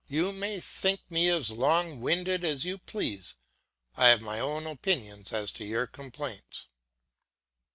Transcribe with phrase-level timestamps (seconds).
[0.07, 3.35] You may think me as long winded as you please;
[3.95, 6.69] I have my own opinion as to your complaints.